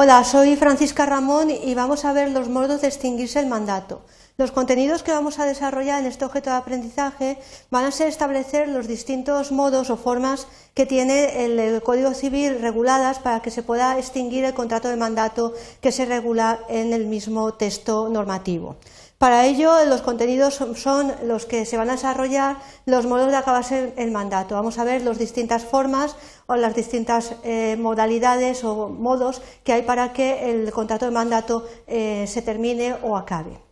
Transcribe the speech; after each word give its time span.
Hola, 0.00 0.22
soy 0.22 0.54
Francisca 0.54 1.06
Ramón 1.06 1.50
y 1.50 1.74
vamos 1.74 2.04
a 2.04 2.12
ver 2.12 2.30
los 2.30 2.48
modos 2.48 2.82
de 2.82 2.86
extinguirse 2.86 3.40
el 3.40 3.48
mandato. 3.48 4.02
Los 4.40 4.52
contenidos 4.52 5.02
que 5.02 5.10
vamos 5.10 5.40
a 5.40 5.46
desarrollar 5.46 5.98
en 5.98 6.06
este 6.06 6.24
objeto 6.24 6.50
de 6.50 6.56
aprendizaje 6.58 7.38
van 7.72 7.84
a 7.84 7.90
ser 7.90 8.06
establecer 8.06 8.68
los 8.68 8.86
distintos 8.86 9.50
modos 9.50 9.90
o 9.90 9.96
formas 9.96 10.46
que 10.74 10.86
tiene 10.86 11.44
el, 11.44 11.82
Código 11.82 12.14
Civil 12.14 12.60
reguladas 12.60 13.18
para 13.18 13.42
que 13.42 13.50
se 13.50 13.64
pueda 13.64 13.98
extinguir 13.98 14.44
el 14.44 14.54
contrato 14.54 14.86
de 14.86 14.94
mandato 14.94 15.54
que 15.80 15.90
se 15.90 16.04
regula 16.04 16.60
en 16.68 16.92
el 16.92 17.06
mismo 17.06 17.54
texto 17.54 18.08
normativo. 18.08 18.76
Para 19.18 19.44
ello, 19.44 19.84
los 19.86 20.02
contenidos 20.02 20.62
son 20.76 21.12
los 21.24 21.44
que 21.44 21.66
se 21.66 21.76
van 21.76 21.90
a 21.90 21.94
desarrollar 21.94 22.58
los 22.86 23.06
modos 23.06 23.32
de 23.32 23.36
acabarse 23.38 23.92
el 23.96 24.12
mandato. 24.12 24.54
Vamos 24.54 24.78
a 24.78 24.84
ver 24.84 25.02
las 25.02 25.18
distintas 25.18 25.64
formas 25.64 26.14
o 26.46 26.54
las 26.54 26.76
distintas 26.76 27.34
eh, 27.42 27.76
modalidades 27.76 28.62
o 28.62 28.88
modos 28.88 29.42
que 29.64 29.72
hay 29.72 29.82
para 29.82 30.12
que 30.12 30.52
el 30.52 30.70
contrato 30.70 31.06
de 31.06 31.10
mandato 31.10 31.66
eh, 31.88 32.24
se 32.28 32.40
termine 32.40 32.94
o 33.02 33.16
acabe. 33.16 33.67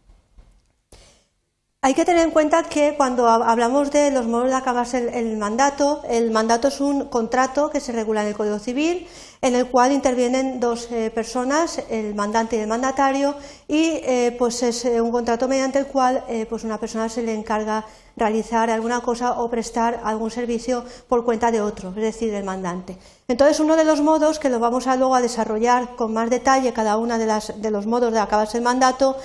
Hay 1.86 1.94
que 1.94 2.04
tener 2.04 2.24
en 2.24 2.32
cuenta 2.32 2.64
que 2.64 2.94
cuando 2.96 3.28
hablamos 3.28 3.92
de 3.92 4.10
los 4.10 4.26
modos 4.26 4.48
de 4.48 4.56
acabarse 4.56 5.08
el, 5.20 5.36
mandato, 5.36 6.02
el 6.08 6.32
mandato 6.32 6.66
es 6.66 6.80
un 6.80 7.04
contrato 7.04 7.70
que 7.70 7.78
se 7.78 7.92
regula 7.92 8.22
en 8.22 8.26
el 8.26 8.34
Código 8.34 8.58
Civil, 8.58 9.06
en 9.40 9.54
el 9.54 9.66
cual 9.70 9.92
intervienen 9.92 10.58
dos 10.58 10.88
eh, 10.90 11.12
personas, 11.14 11.80
el 11.88 12.16
mandante 12.16 12.56
y 12.56 12.58
el 12.58 12.66
mandatario, 12.66 13.36
y 13.68 14.00
eh, 14.02 14.34
pues 14.36 14.64
es 14.64 14.84
eh, 14.84 15.00
un 15.00 15.12
contrato 15.12 15.46
mediante 15.46 15.78
el 15.78 15.86
cual 15.86 16.24
pues 16.48 16.64
una 16.64 16.78
persona 16.78 17.08
se 17.08 17.22
le 17.22 17.32
encarga 17.32 17.84
realizar 18.16 18.68
alguna 18.68 19.00
cosa 19.00 19.38
o 19.38 19.48
prestar 19.48 20.00
algún 20.02 20.32
servicio 20.32 20.84
por 21.06 21.24
cuenta 21.24 21.52
de 21.52 21.60
otro, 21.60 21.90
es 21.90 22.02
decir, 22.02 22.32
del 22.32 22.42
mandante. 22.42 22.98
Entonces, 23.28 23.60
uno 23.60 23.76
de 23.76 23.84
los 23.84 24.00
modos 24.00 24.38
que 24.40 24.48
lo 24.48 24.58
vamos 24.58 24.86
a 24.86 24.96
luego 24.96 25.14
a 25.14 25.20
desarrollar 25.20 25.94
con 25.96 26.14
más 26.14 26.30
detalle, 26.30 26.72
cada 26.72 26.96
uno 26.96 27.16
de, 27.18 27.26
de 27.58 27.70
los 27.70 27.86
modos 27.86 28.12
de 28.12 28.18
acabarse 28.18 28.56
el 28.56 28.64
mandato, 28.64 29.16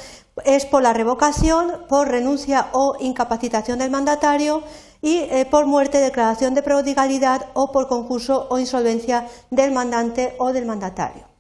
es 0.46 0.66
por 0.66 0.82
la 0.82 0.94
revocación, 0.94 1.86
por 1.88 2.08
renuncia 2.08 2.68
o 2.72 2.96
incapacitación 3.00 3.80
del 3.80 3.92
mandatario 3.92 4.64
y 5.02 5.18
eh, 5.18 5.48
por 5.50 5.66
muerte, 5.66 6.00
declaración 6.00 6.54
de 6.54 6.64
prodigalidad 6.64 7.48
o 7.54 7.72
por 7.72 7.88
concurso 7.88 8.48
o 8.50 8.60
insolvencia 8.60 9.28
del 9.50 9.72
mandante 9.72 10.36
o 10.38 10.54
del 10.54 10.66
mandatario. 10.66 11.32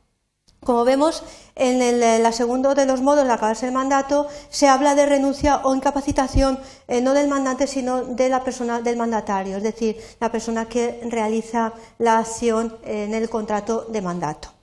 Como 0.64 0.83
vemos, 0.83 1.23
en 1.56 1.81
el 1.81 2.33
segundo 2.33 2.75
de 2.75 2.86
los 2.86 3.02
modos 3.02 3.25
de 3.25 3.31
acabarse 3.31 3.66
el 3.66 3.72
mandato 3.72 4.28
se 4.50 4.67
habla 4.67 4.94
de 4.94 5.08
renuncia 5.08 5.61
o 5.64 5.73
incapacitación 5.73 6.59
eh, 6.88 7.02
no 7.02 7.14
del 7.14 7.28
mandante 7.28 7.66
sino 7.66 8.03
de 8.03 8.30
la 8.30 8.44
persona 8.44 8.80
del 8.80 8.95
mandatario, 8.95 9.58
es 9.58 9.64
decir, 9.64 9.98
la 10.20 10.31
persona 10.31 10.66
que 10.66 11.02
realiza 11.09 11.73
la 11.98 12.20
acción 12.20 12.78
en 12.83 13.16
el 13.16 13.28
contrato 13.28 13.86
de 13.89 14.02
mandato. 14.03 14.61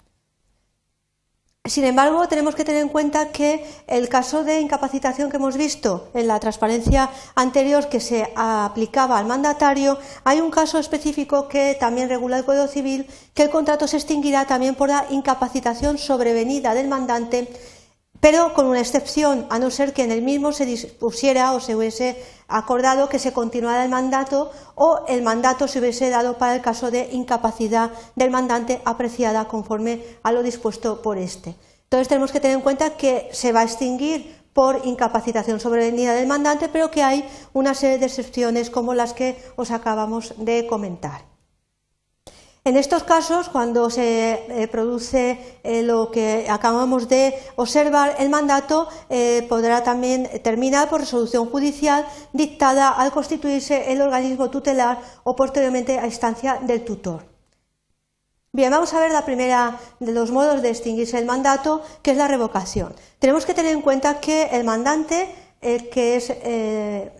Sin 1.68 1.84
embargo, 1.84 2.26
tenemos 2.28 2.54
que 2.54 2.64
tener 2.64 2.80
en 2.80 2.88
cuenta 2.88 3.28
que 3.30 3.62
el 3.86 4.08
caso 4.08 4.42
de 4.42 4.60
incapacitación 4.60 5.30
que 5.30 5.36
hemos 5.36 5.56
visto 5.56 6.08
en 6.14 6.26
la 6.26 6.40
transparencia 6.40 7.10
anterior 7.34 7.88
que 7.90 8.00
se 8.00 8.32
aplicaba 8.36 9.18
al 9.18 9.26
mandatario, 9.26 9.98
hay 10.24 10.40
un 10.40 10.50
caso 10.50 10.78
específico 10.78 11.46
que 11.46 11.76
también 11.78 12.08
regula 12.08 12.38
el 12.38 12.46
Código 12.46 12.68
Civil, 12.68 13.06
que 13.34 13.42
el 13.42 13.50
contrato 13.50 13.86
se 13.86 13.98
extinguirá 13.98 14.46
también 14.46 14.76
por 14.76 14.88
la 14.88 15.04
incapacitación 15.10 15.98
sobrevenida 15.98 16.72
del 16.72 16.88
mandante, 16.88 17.48
pero 18.20 18.54
con 18.54 18.66
una 18.66 18.80
excepción, 18.80 19.46
a 19.50 19.58
no 19.58 19.70
ser 19.70 19.92
que 19.92 20.04
en 20.04 20.10
el 20.10 20.22
mismo 20.22 20.52
se 20.52 20.64
dispusiera 20.64 21.52
o 21.52 21.60
se 21.60 21.76
hubiese 21.76 22.16
acordado 22.48 23.08
que 23.08 23.18
se 23.18 23.32
continuara 23.32 23.84
el 23.84 23.90
mandato 23.90 24.50
o 24.74 25.04
el 25.06 25.22
mandato 25.22 25.68
se 25.68 25.78
hubiese 25.78 26.10
dado 26.10 26.38
para 26.38 26.56
el 26.56 26.62
caso 26.62 26.90
de 26.90 27.10
incapacidad 27.12 27.90
del 28.16 28.30
mandante 28.30 28.80
apreciada 28.84 29.46
conforme 29.46 30.02
a 30.22 30.32
lo 30.32 30.42
dispuesto 30.42 31.02
por 31.02 31.18
éste. 31.18 31.54
Entonces 31.84 32.08
tenemos 32.08 32.32
que 32.32 32.40
tener 32.40 32.56
en 32.56 32.62
cuenta 32.62 32.96
que 32.96 33.28
se 33.32 33.52
va 33.52 33.60
a 33.60 33.64
extinguir 33.64 34.36
por 34.52 34.80
incapacitación 34.84 35.60
sobrevenida 35.60 36.14
del 36.14 36.26
mandante, 36.26 36.68
pero 36.68 36.90
que 36.90 37.02
hay 37.02 37.24
una 37.52 37.74
serie 37.74 37.98
de 37.98 38.06
excepciones 38.06 38.70
como 38.70 38.92
las 38.92 39.12
que 39.12 39.40
os 39.56 39.70
acabamos 39.70 40.34
de 40.36 40.66
comentar. 40.66 41.37
En 42.68 42.76
estos 42.76 43.02
casos, 43.02 43.48
cuando 43.48 43.88
se 43.88 44.44
eh, 44.50 44.68
produce 44.68 45.58
eh, 45.64 45.82
lo 45.82 46.10
que 46.10 46.48
acabamos 46.50 47.08
de 47.08 47.32
observar, 47.56 48.16
el 48.18 48.28
mandato 48.28 48.90
eh, 49.08 49.46
podrá 49.48 49.82
también 49.82 50.28
terminar 50.42 50.90
por 50.90 51.00
resolución 51.00 51.48
judicial 51.48 52.04
dictada 52.34 52.90
al 52.90 53.10
constituirse 53.10 53.90
el 53.90 54.02
organismo 54.02 54.50
tutelar 54.50 55.00
o 55.24 55.34
posteriormente 55.34 55.98
a 55.98 56.04
instancia 56.04 56.58
del 56.60 56.84
tutor. 56.84 57.24
Bien, 58.52 58.70
vamos 58.70 58.92
a 58.92 59.00
ver 59.00 59.12
la 59.12 59.24
primera 59.24 59.78
de 59.98 60.12
los 60.12 60.30
modos 60.30 60.60
de 60.60 60.68
extinguirse 60.68 61.16
el 61.16 61.24
mandato, 61.24 61.80
que 62.02 62.10
es 62.10 62.18
la 62.18 62.28
revocación. 62.28 62.94
Tenemos 63.18 63.46
que 63.46 63.54
tener 63.54 63.72
en 63.72 63.80
cuenta 63.80 64.20
que 64.20 64.42
el 64.52 64.64
mandante, 64.64 65.34
que 65.62 66.16
es 66.16 66.34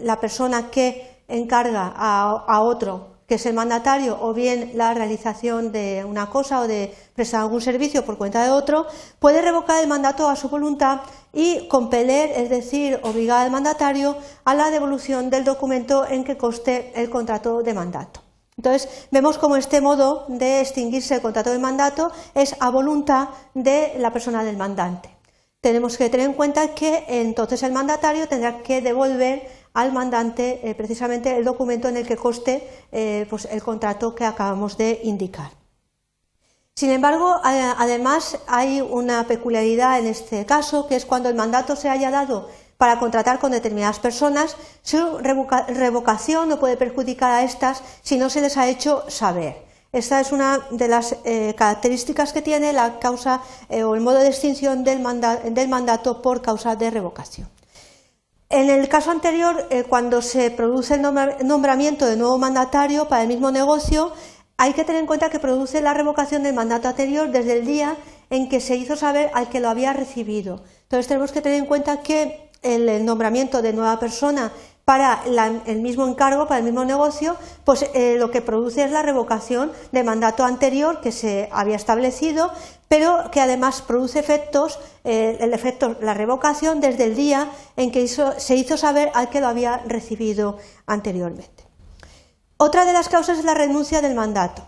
la 0.00 0.20
persona 0.20 0.70
que 0.70 1.22
encarga 1.26 1.94
a 1.96 2.60
otro 2.60 3.07
que 3.28 3.34
es 3.34 3.44
el 3.44 3.52
mandatario, 3.52 4.18
o 4.20 4.32
bien 4.32 4.72
la 4.74 4.94
realización 4.94 5.70
de 5.70 6.02
una 6.02 6.30
cosa 6.30 6.60
o 6.60 6.66
de 6.66 6.94
prestar 7.14 7.42
algún 7.42 7.60
servicio 7.60 8.02
por 8.06 8.16
cuenta 8.16 8.42
de 8.42 8.50
otro, 8.50 8.86
puede 9.18 9.42
revocar 9.42 9.82
el 9.82 9.88
mandato 9.88 10.30
a 10.30 10.34
su 10.34 10.48
voluntad 10.48 11.00
y 11.34 11.68
compeler, 11.68 12.32
es 12.34 12.48
decir, 12.48 12.98
obligar 13.02 13.44
al 13.44 13.50
mandatario 13.50 14.16
a 14.46 14.54
la 14.54 14.70
devolución 14.70 15.28
del 15.28 15.44
documento 15.44 16.06
en 16.08 16.24
que 16.24 16.38
conste 16.38 16.90
el 16.96 17.10
contrato 17.10 17.62
de 17.62 17.74
mandato. 17.74 18.22
Entonces, 18.56 19.06
vemos 19.10 19.36
como 19.36 19.56
este 19.56 19.82
modo 19.82 20.24
de 20.28 20.60
extinguirse 20.62 21.14
el 21.14 21.20
contrato 21.20 21.52
de 21.52 21.58
mandato 21.58 22.10
es 22.34 22.56
a 22.60 22.70
voluntad 22.70 23.28
de 23.52 23.92
la 23.98 24.10
persona 24.10 24.42
del 24.42 24.56
mandante. 24.56 25.10
Tenemos 25.60 25.98
que 25.98 26.08
tener 26.08 26.26
en 26.26 26.34
cuenta 26.34 26.74
que 26.74 27.04
entonces 27.08 27.62
el 27.62 27.72
mandatario 27.72 28.26
tendrá 28.26 28.62
que 28.62 28.80
devolver 28.80 29.57
al 29.74 29.92
mandante 29.92 30.60
eh, 30.68 30.74
precisamente 30.74 31.36
el 31.36 31.44
documento 31.44 31.88
en 31.88 31.96
el 31.96 32.06
que 32.06 32.16
coste 32.16 32.68
eh, 32.92 33.26
pues, 33.28 33.46
el 33.50 33.62
contrato 33.62 34.14
que 34.14 34.24
acabamos 34.24 34.76
de 34.76 35.00
indicar. 35.04 35.50
Sin 36.74 36.90
embargo, 36.90 37.40
además 37.42 38.38
hay 38.46 38.80
una 38.80 39.26
peculiaridad 39.26 39.98
en 39.98 40.06
este 40.06 40.46
caso, 40.46 40.86
que 40.86 40.94
es 40.94 41.06
cuando 41.06 41.28
el 41.28 41.34
mandato 41.34 41.74
se 41.74 41.88
haya 41.88 42.12
dado 42.12 42.48
para 42.76 43.00
contratar 43.00 43.40
con 43.40 43.50
determinadas 43.50 43.98
personas, 43.98 44.56
su 44.82 45.18
revocación 45.18 46.48
no 46.48 46.60
puede 46.60 46.76
perjudicar 46.76 47.32
a 47.32 47.42
estas 47.42 47.82
si 48.02 48.16
no 48.16 48.30
se 48.30 48.42
les 48.42 48.56
ha 48.56 48.68
hecho 48.68 49.02
saber. 49.08 49.66
Esta 49.90 50.20
es 50.20 50.30
una 50.30 50.60
de 50.70 50.86
las 50.86 51.16
eh, 51.24 51.54
características 51.58 52.32
que 52.32 52.42
tiene 52.42 52.72
la 52.72 53.00
causa 53.00 53.42
o 53.70 53.96
el 53.96 54.00
modo 54.00 54.18
de 54.18 54.28
extinción 54.28 54.84
del 54.84 55.00
mandato 55.68 56.22
por 56.22 56.42
causa 56.42 56.76
de 56.76 56.90
revocación. 56.90 57.57
En 58.50 58.70
el 58.70 58.88
caso 58.88 59.10
anterior, 59.10 59.66
eh, 59.68 59.84
cuando 59.84 60.22
se 60.22 60.50
produce 60.50 60.94
el 60.94 61.02
nombramiento 61.02 62.06
de 62.06 62.16
nuevo 62.16 62.38
mandatario 62.38 63.06
para 63.06 63.20
el 63.20 63.28
mismo 63.28 63.50
negocio, 63.50 64.12
hay 64.56 64.72
que 64.72 64.84
tener 64.84 65.02
en 65.02 65.06
cuenta 65.06 65.28
que 65.28 65.38
produce 65.38 65.82
la 65.82 65.92
revocación 65.92 66.42
del 66.42 66.54
mandato 66.54 66.88
anterior 66.88 67.30
desde 67.30 67.58
el 67.58 67.66
día 67.66 67.96
en 68.30 68.48
que 68.48 68.60
se 68.60 68.76
hizo 68.76 68.96
saber 68.96 69.30
al 69.34 69.50
que 69.50 69.60
lo 69.60 69.68
había 69.68 69.92
recibido. 69.92 70.62
Entonces 70.84 71.08
tenemos 71.08 71.30
que 71.30 71.42
tener 71.42 71.58
en 71.58 71.66
cuenta 71.66 72.00
que 72.00 72.50
el 72.62 73.04
nombramiento 73.04 73.60
de 73.60 73.74
nueva 73.74 74.00
persona 74.00 74.50
para 74.88 75.20
el 75.66 75.82
mismo 75.82 76.08
encargo, 76.08 76.46
para 76.46 76.60
el 76.60 76.64
mismo 76.64 76.82
negocio, 76.82 77.36
pues 77.64 77.84
eh, 77.92 78.16
lo 78.18 78.30
que 78.30 78.40
produce 78.40 78.84
es 78.84 78.90
la 78.90 79.02
revocación 79.02 79.70
del 79.92 80.06
mandato 80.06 80.44
anterior 80.44 81.02
que 81.02 81.12
se 81.12 81.50
había 81.52 81.76
establecido, 81.76 82.50
pero 82.88 83.30
que 83.30 83.42
además 83.42 83.82
produce 83.82 84.18
efectos, 84.18 84.78
eh, 85.04 85.36
el 85.40 85.52
efecto, 85.52 85.96
la 86.00 86.14
revocación 86.14 86.80
desde 86.80 87.04
el 87.04 87.16
día 87.16 87.50
en 87.76 87.92
que 87.92 88.08
se 88.08 88.56
hizo 88.56 88.78
saber 88.78 89.10
al 89.12 89.28
que 89.28 89.42
lo 89.42 89.48
había 89.48 89.76
recibido 89.84 90.56
anteriormente. 90.86 91.66
Otra 92.56 92.86
de 92.86 92.94
las 92.94 93.10
causas 93.10 93.40
es 93.40 93.44
la 93.44 93.52
renuncia 93.52 94.00
del 94.00 94.14
mandato. 94.14 94.66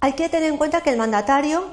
Hay 0.00 0.12
que 0.12 0.28
tener 0.28 0.50
en 0.50 0.58
cuenta 0.58 0.82
que 0.82 0.90
el 0.90 0.98
mandatario 0.98 1.64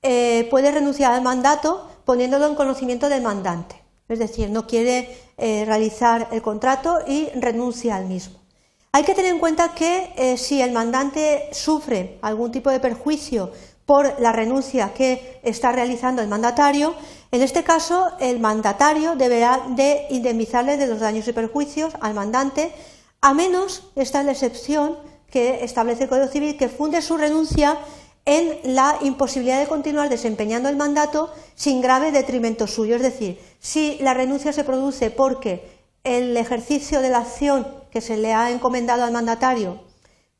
eh, 0.00 0.48
puede 0.50 0.70
renunciar 0.70 1.12
al 1.12 1.20
mandato 1.20 1.90
poniéndolo 2.06 2.46
en 2.46 2.54
conocimiento 2.54 3.10
del 3.10 3.20
mandante. 3.20 3.77
Es 4.08 4.18
decir, 4.18 4.50
no 4.50 4.66
quiere 4.66 5.16
eh, 5.36 5.64
realizar 5.66 6.28
el 6.32 6.42
contrato 6.42 6.98
y 7.06 7.28
renuncia 7.34 7.96
al 7.96 8.06
mismo. 8.06 8.38
Hay 8.92 9.04
que 9.04 9.14
tener 9.14 9.32
en 9.32 9.38
cuenta 9.38 9.74
que 9.74 10.12
eh, 10.16 10.36
si 10.38 10.62
el 10.62 10.72
mandante 10.72 11.48
sufre 11.52 12.18
algún 12.22 12.50
tipo 12.50 12.70
de 12.70 12.80
perjuicio 12.80 13.52
por 13.84 14.20
la 14.20 14.32
renuncia 14.32 14.92
que 14.94 15.40
está 15.42 15.72
realizando 15.72 16.22
el 16.22 16.28
mandatario, 16.28 16.94
en 17.30 17.42
este 17.42 17.64
caso 17.64 18.10
el 18.18 18.40
mandatario 18.40 19.14
deberá 19.14 19.62
de 19.68 20.06
indemnizarle 20.10 20.76
de 20.76 20.86
los 20.86 21.00
daños 21.00 21.28
y 21.28 21.32
perjuicios 21.32 21.94
al 22.00 22.14
mandante, 22.14 22.72
a 23.20 23.34
menos, 23.34 23.90
esta 23.96 24.20
es 24.20 24.26
la 24.26 24.32
excepción 24.32 24.96
que 25.30 25.64
establece 25.64 26.04
el 26.04 26.08
Código 26.08 26.28
Civil, 26.28 26.56
que 26.56 26.68
funde 26.68 27.02
su 27.02 27.16
renuncia 27.16 27.78
en 28.28 28.74
la 28.74 28.98
imposibilidad 29.00 29.58
de 29.58 29.66
continuar 29.66 30.10
desempeñando 30.10 30.68
el 30.68 30.76
mandato 30.76 31.32
sin 31.54 31.80
grave 31.80 32.12
detrimento 32.12 32.66
suyo. 32.66 32.96
Es 32.96 33.02
decir, 33.02 33.40
si 33.58 33.96
la 34.02 34.12
renuncia 34.12 34.52
se 34.52 34.64
produce 34.64 35.10
porque 35.10 35.66
el 36.04 36.36
ejercicio 36.36 37.00
de 37.00 37.08
la 37.08 37.20
acción 37.20 37.66
que 37.90 38.02
se 38.02 38.18
le 38.18 38.34
ha 38.34 38.50
encomendado 38.50 39.02
al 39.02 39.12
mandatario 39.12 39.80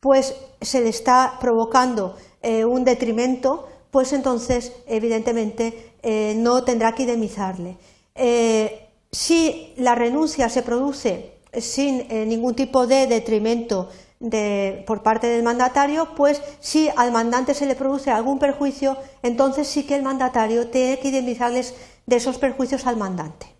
pues 0.00 0.34
se 0.60 0.82
le 0.82 0.90
está 0.90 1.38
provocando 1.40 2.14
eh, 2.42 2.62
un 2.66 2.84
detrimento 2.84 3.66
pues 3.90 4.12
entonces, 4.12 4.72
evidentemente, 4.86 5.94
eh, 6.02 6.34
no 6.36 6.62
tendrá 6.62 6.92
que 6.92 7.04
indemnizarle. 7.04 7.78
Eh, 8.14 8.86
si 9.10 9.72
la 9.78 9.94
renuncia 9.94 10.50
se 10.50 10.62
produce 10.62 11.38
sin 11.58 12.06
ningún 12.28 12.54
tipo 12.54 12.86
de 12.86 13.06
detrimento 13.06 13.88
por 14.86 15.02
parte 15.02 15.28
del 15.28 15.42
mandatario, 15.42 16.14
pues 16.16 16.42
si 16.60 16.90
al 16.96 17.12
mandante 17.12 17.54
se 17.54 17.66
le 17.66 17.76
produce 17.76 18.10
algún 18.10 18.38
perjuicio, 18.38 18.96
entonces 19.22 19.68
sí 19.68 19.84
que 19.84 19.94
el 19.94 20.02
mandatario 20.02 20.68
tiene 20.68 20.98
que 20.98 21.08
indemnizarles 21.08 21.74
de 22.06 22.16
esos 22.16 22.38
perjuicios 22.38 22.86
al 22.86 22.96
mandante. 22.96 23.58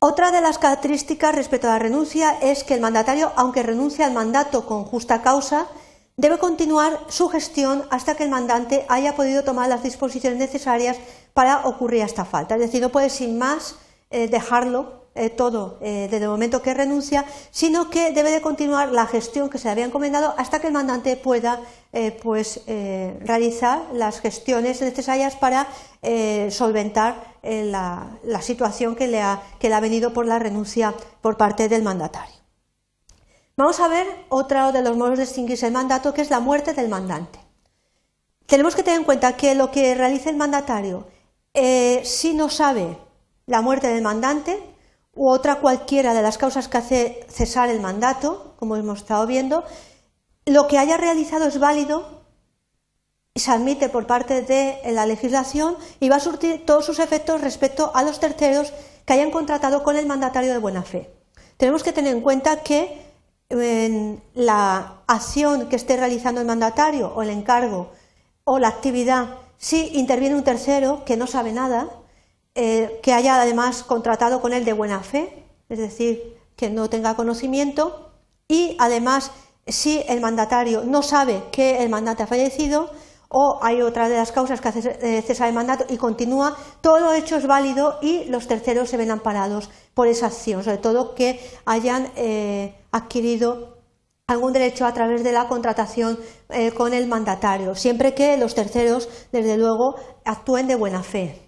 Otra 0.00 0.30
de 0.30 0.40
las 0.40 0.58
características 0.58 1.34
respecto 1.34 1.66
a 1.66 1.72
la 1.72 1.78
renuncia 1.80 2.38
es 2.40 2.62
que 2.62 2.74
el 2.74 2.80
mandatario, 2.80 3.32
aunque 3.34 3.64
renuncie 3.64 4.04
al 4.04 4.12
mandato 4.12 4.64
con 4.64 4.84
justa 4.84 5.22
causa, 5.22 5.66
debe 6.16 6.38
continuar 6.38 7.00
su 7.08 7.28
gestión 7.28 7.84
hasta 7.90 8.14
que 8.14 8.24
el 8.24 8.30
mandante 8.30 8.86
haya 8.88 9.16
podido 9.16 9.42
tomar 9.42 9.68
las 9.68 9.82
disposiciones 9.82 10.38
necesarias 10.38 10.98
para 11.34 11.66
ocurrir 11.66 12.02
esta 12.02 12.24
falta. 12.24 12.54
Es 12.54 12.60
decir, 12.60 12.80
no 12.80 12.90
puede 12.90 13.10
sin 13.10 13.38
más 13.38 13.76
eh, 14.10 14.28
dejarlo 14.28 15.07
eh, 15.14 15.30
todo 15.30 15.78
eh, 15.80 16.08
desde 16.10 16.24
el 16.24 16.30
momento 16.30 16.62
que 16.62 16.74
renuncia, 16.74 17.24
sino 17.50 17.90
que 17.90 18.12
debe 18.12 18.30
de 18.30 18.40
continuar 18.40 18.92
la 18.92 19.06
gestión 19.06 19.50
que 19.50 19.58
se 19.58 19.64
le 19.64 19.72
había 19.72 19.84
encomendado 19.84 20.34
hasta 20.38 20.60
que 20.60 20.68
el 20.68 20.72
mandante 20.72 21.16
pueda 21.16 21.60
pues, 22.22 22.60
realizar 22.66 23.82
las 23.94 24.20
gestiones 24.20 24.82
necesarias 24.82 25.36
para 25.36 25.66
solventar 26.50 27.34
la, 27.42 28.18
la, 28.22 28.42
situación 28.42 28.94
que 28.94 29.08
le, 29.08 29.22
ha, 29.22 29.42
que 29.58 29.70
le 29.70 29.74
ha 29.74 29.80
venido 29.80 30.12
por 30.12 30.26
la 30.26 30.38
renuncia 30.38 30.94
por 31.22 31.38
parte 31.38 31.68
del 31.68 31.82
mandatario. 31.82 32.38
Vamos 33.58 33.80
a 33.80 33.88
ver 33.88 34.06
otro 34.28 34.70
de 34.70 34.82
los 34.82 34.96
modos 34.96 35.16
de 35.16 35.24
extinguirse 35.24 35.66
el 35.66 35.72
mandato, 35.72 36.14
que 36.14 36.20
es 36.20 36.30
la 36.30 36.38
muerte 36.38 36.74
del 36.74 36.88
mandante. 36.88 37.40
Tenemos 38.46 38.76
que 38.76 38.84
tener 38.84 39.00
en 39.00 39.04
cuenta 39.04 39.36
que 39.36 39.54
lo 39.54 39.70
que 39.72 39.96
realice 39.96 40.30
el 40.30 40.36
mandatario, 40.36 41.08
eh, 41.52 42.00
si 42.04 42.34
no 42.34 42.48
sabe 42.50 42.96
la 43.46 43.60
muerte 43.60 43.88
del 43.88 44.00
mandante 44.00 44.58
u 45.18 45.28
otra 45.28 45.56
cualquiera 45.56 46.14
de 46.14 46.22
las 46.22 46.38
causas 46.38 46.68
que 46.68 46.78
hace 46.78 47.26
cesar 47.28 47.68
el 47.70 47.80
mandato, 47.80 48.54
como 48.56 48.76
hemos 48.76 49.00
estado 49.00 49.26
viendo, 49.26 49.64
lo 50.46 50.68
que 50.68 50.78
haya 50.78 50.96
realizado 50.96 51.48
es 51.48 51.58
válido 51.58 52.22
y 53.34 53.40
se 53.40 53.50
admite 53.50 53.88
por 53.88 54.06
parte 54.06 54.42
de 54.42 54.78
la 54.92 55.06
legislación 55.06 55.76
y 55.98 56.08
va 56.08 56.16
a 56.16 56.20
surtir 56.20 56.64
todos 56.64 56.86
sus 56.86 57.00
efectos 57.00 57.40
respecto 57.40 57.90
a 57.96 58.04
los 58.04 58.20
terceros 58.20 58.72
que 59.04 59.12
hayan 59.12 59.32
contratado 59.32 59.82
con 59.82 59.96
el 59.96 60.06
mandatario 60.06 60.52
de 60.52 60.58
buena 60.58 60.84
fe. 60.84 61.10
Tenemos 61.56 61.82
que 61.82 61.92
tener 61.92 62.14
en 62.14 62.22
cuenta 62.22 62.62
que 62.62 63.02
en 63.48 64.22
la 64.34 65.02
acción 65.08 65.68
que 65.68 65.74
esté 65.74 65.96
realizando 65.96 66.40
el 66.40 66.46
mandatario 66.46 67.12
o 67.12 67.22
el 67.22 67.30
encargo 67.30 67.90
o 68.44 68.60
la 68.60 68.68
actividad, 68.68 69.34
si 69.56 69.98
interviene 69.98 70.36
un 70.36 70.44
tercero 70.44 71.04
que 71.04 71.16
no 71.16 71.26
sabe 71.26 71.50
nada, 71.52 71.88
eh, 72.60 72.98
que 73.04 73.12
haya 73.12 73.40
además 73.40 73.84
contratado 73.84 74.40
con 74.40 74.52
él 74.52 74.64
de 74.64 74.72
buena 74.72 74.98
fe, 75.04 75.44
es 75.68 75.78
decir, 75.78 76.36
que 76.56 76.70
no 76.70 76.90
tenga 76.90 77.14
conocimiento, 77.14 78.10
y 78.48 78.74
además 78.80 79.30
si 79.68 80.02
el 80.08 80.20
mandatario 80.20 80.82
no 80.82 81.02
sabe 81.02 81.44
que 81.52 81.84
el 81.84 81.88
mandante 81.88 82.24
ha 82.24 82.26
fallecido, 82.26 82.90
o 83.28 83.60
hay 83.62 83.80
otra 83.80 84.08
de 84.08 84.16
las 84.16 84.32
causas 84.32 84.60
que 84.60 84.68
hace 84.70 84.98
eh, 85.00 85.22
cesar 85.22 85.46
el 85.46 85.54
mandato 85.54 85.84
y 85.88 85.98
continúa, 85.98 86.56
todo 86.80 87.14
hecho 87.14 87.36
es 87.36 87.46
válido 87.46 88.00
y 88.02 88.24
los 88.24 88.48
terceros 88.48 88.88
se 88.88 88.96
ven 88.96 89.12
amparados 89.12 89.70
por 89.94 90.08
esa 90.08 90.26
acción, 90.26 90.64
sobre 90.64 90.78
todo 90.78 91.14
que 91.14 91.38
hayan 91.64 92.10
eh, 92.16 92.74
adquirido 92.90 93.78
algún 94.26 94.52
derecho 94.52 94.84
a 94.84 94.92
través 94.92 95.22
de 95.22 95.30
la 95.30 95.46
contratación 95.46 96.18
con 96.76 96.92
el 96.92 97.06
mandatario, 97.06 97.76
siempre 97.76 98.14
que 98.14 98.36
los 98.36 98.56
terceros, 98.56 99.08
desde 99.30 99.56
luego, 99.56 99.94
actúen 100.24 100.66
de 100.66 100.74
buena 100.74 101.04
fe. 101.04 101.47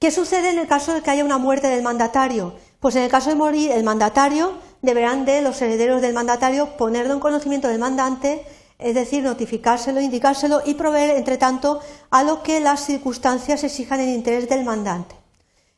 ¿Qué 0.00 0.10
sucede 0.10 0.48
en 0.48 0.58
el 0.58 0.66
caso 0.66 0.94
de 0.94 1.02
que 1.02 1.10
haya 1.10 1.24
una 1.24 1.36
muerte 1.36 1.68
del 1.68 1.82
mandatario? 1.82 2.54
Pues 2.80 2.96
en 2.96 3.02
el 3.02 3.10
caso 3.10 3.28
de 3.28 3.36
morir 3.36 3.70
el 3.70 3.84
mandatario, 3.84 4.54
deberán 4.80 5.26
de 5.26 5.42
los 5.42 5.60
herederos 5.60 6.00
del 6.00 6.14
mandatario 6.14 6.76
ponerlo 6.78 7.12
en 7.12 7.20
conocimiento 7.20 7.68
del 7.68 7.78
mandante 7.78 8.44
es 8.78 8.94
decir, 8.94 9.22
notificárselo, 9.22 10.00
indicárselo 10.00 10.62
y 10.64 10.72
proveer, 10.72 11.16
entre 11.16 11.36
tanto, 11.36 11.80
a 12.10 12.22
lo 12.22 12.42
que 12.42 12.60
las 12.60 12.86
circunstancias 12.86 13.62
exijan 13.62 14.00
en 14.00 14.08
interés 14.08 14.48
del 14.48 14.64
mandante. 14.64 15.14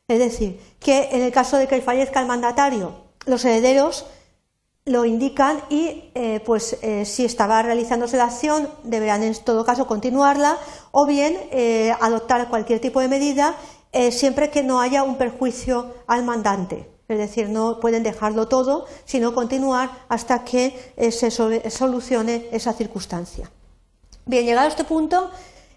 Es 0.07 0.19
decir, 0.19 0.57
que 0.79 1.09
en 1.11 1.21
el 1.21 1.33
caso 1.33 1.57
de 1.57 1.67
que 1.67 1.81
fallezca 1.81 2.21
el 2.21 2.27
mandatario, 2.27 2.95
los 3.25 3.43
herederos 3.43 4.05
lo 4.85 5.03
indican 5.03 5.61
y, 5.69 6.11
eh, 6.15 6.41
pues, 6.45 6.77
eh, 6.81 7.03
si 7.05 7.25
estaba 7.25 7.61
realizándose 7.61 8.15
la 8.15 8.25
acción, 8.25 8.69
deberán 8.83 9.23
en 9.23 9.35
todo 9.43 9.65
caso 9.65 9.85
continuarla 9.85 10.57
o 10.91 11.05
bien 11.05 11.37
eh, 11.51 11.93
adoptar 11.99 12.49
cualquier 12.49 12.79
tipo 12.79 13.01
de 13.01 13.09
medida 13.09 13.55
siempre 14.11 14.49
que 14.49 14.63
no 14.63 14.79
haya 14.79 15.03
un 15.03 15.17
perjuicio 15.17 15.93
al 16.07 16.23
mandante. 16.23 16.93
Es 17.07 17.17
decir, 17.17 17.49
no 17.49 17.79
pueden 17.79 18.01
dejarlo 18.01 18.47
todo, 18.47 18.85
sino 19.05 19.33
continuar 19.33 19.89
hasta 20.09 20.43
que 20.43 20.93
eh, 20.95 21.11
se 21.11 21.29
solucione 21.31 22.47
esa 22.51 22.73
circunstancia. 22.73 23.51
Bien, 24.25 24.45
llegado 24.45 24.67
a 24.67 24.69
este 24.69 24.85
punto, 24.85 25.29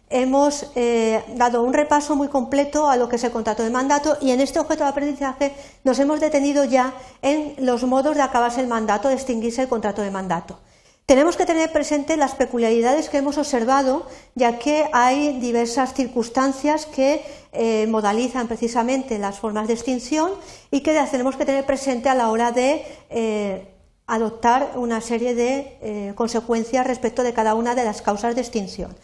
hemos 0.08 0.66
eh, 0.76 1.24
dado 1.34 1.62
un 1.62 1.74
repaso 1.74 2.14
muy 2.14 2.28
completo 2.28 2.88
a 2.88 2.96
lo 2.96 3.08
que 3.08 3.16
es 3.16 3.24
el 3.24 3.32
contrato 3.32 3.64
de 3.64 3.70
mandato 3.70 4.16
y 4.20 4.30
en 4.30 4.40
este 4.40 4.60
objeto 4.60 4.84
de 4.84 4.90
aprendizaje 4.90 5.52
nos 5.82 5.98
hemos 5.98 6.20
detenido 6.20 6.64
ya 6.64 6.94
en 7.22 7.54
los 7.58 7.82
modos 7.82 8.14
de 8.14 8.22
acabarse 8.22 8.60
el 8.60 8.68
mandato, 8.68 9.08
de 9.08 9.14
extinguirse 9.14 9.62
el 9.62 9.68
contrato 9.68 10.02
de 10.02 10.12
mandato. 10.12 10.60
Tenemos 11.06 11.36
que 11.36 11.46
tener 11.46 11.70
presente 11.70 12.16
las 12.16 12.34
peculiaridades 12.34 13.08
que 13.08 13.18
hemos 13.18 13.38
observado, 13.38 14.06
ya 14.34 14.58
que 14.58 14.90
hay 14.92 15.38
diversas 15.38 15.94
circunstancias 15.94 16.84
que 16.84 17.22
eh, 17.52 17.86
modalizan 17.86 18.48
precisamente 18.48 19.16
las 19.20 19.38
formas 19.38 19.68
de 19.68 19.74
extinción 19.74 20.32
y 20.72 20.80
que 20.80 20.92
las 20.92 21.12
tenemos 21.12 21.36
que 21.36 21.46
tener 21.46 21.64
presente 21.64 22.08
a 22.08 22.16
la 22.16 22.28
hora 22.28 22.50
de 22.50 22.84
eh, 23.08 23.68
adoptar 24.08 24.72
una 24.74 25.00
serie 25.00 25.36
de 25.36 25.78
eh, 25.80 26.12
consecuencias 26.16 26.84
respecto 26.84 27.22
de 27.22 27.32
cada 27.32 27.54
una 27.54 27.76
de 27.76 27.84
las 27.84 28.02
causas 28.02 28.34
de 28.34 28.40
extinción. 28.40 28.96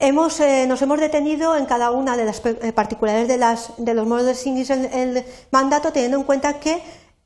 nos 0.00 0.82
hemos 0.82 1.00
detenido 1.00 1.54
en 1.54 1.66
cada 1.66 1.90
una 1.90 2.16
de 2.16 2.24
las 2.24 2.40
particularidades 2.74 3.28
de, 3.76 3.94
los 3.94 4.06
modos 4.06 4.24
de 4.24 4.32
extinguirse 4.32 4.72
el 4.90 5.22
mandato, 5.50 5.92
teniendo 5.92 6.16
en 6.16 6.24
cuenta 6.24 6.58
que 6.58 6.80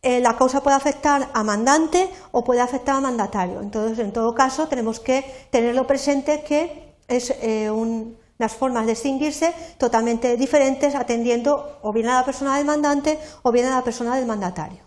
eh, 0.06 0.20
la 0.20 0.36
causa 0.36 0.62
puede 0.62 0.76
afectar 0.76 1.30
a 1.34 1.42
mandante 1.42 2.08
o 2.30 2.44
puede 2.44 2.60
afectar 2.60 2.94
a 2.94 3.00
mandatario. 3.00 3.60
Entonces, 3.60 3.98
en 3.98 4.12
todo 4.12 4.36
caso, 4.36 4.68
tenemos 4.68 5.00
que 5.00 5.24
tenerlo 5.50 5.84
presente 5.84 6.44
que 6.44 6.94
es 7.08 7.34
eh, 7.42 7.68
unas 7.72 8.54
formas 8.54 8.86
de 8.86 8.92
extinguirse 8.92 9.52
totalmente 9.78 10.36
diferentes, 10.36 10.94
atendiendo 10.94 11.80
o 11.82 11.92
bien 11.92 12.06
a 12.06 12.20
la 12.20 12.24
persona 12.24 12.56
del 12.56 12.66
mandante 12.66 13.18
o 13.42 13.50
bien 13.50 13.66
a 13.66 13.74
la 13.74 13.82
persona 13.82 14.14
del 14.14 14.26
mandatario. 14.26 14.85